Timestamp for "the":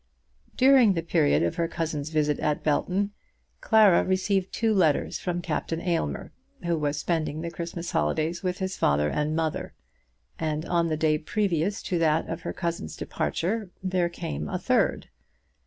0.93-1.03, 7.41-7.51, 10.87-10.97